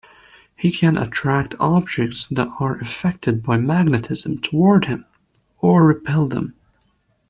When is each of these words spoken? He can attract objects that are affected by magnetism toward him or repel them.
He 0.55 0.71
can 0.71 0.97
attract 0.97 1.53
objects 1.59 2.25
that 2.31 2.47
are 2.59 2.79
affected 2.79 3.43
by 3.43 3.57
magnetism 3.57 4.39
toward 4.39 4.85
him 4.85 5.05
or 5.59 5.85
repel 5.85 6.25
them. 6.25 6.55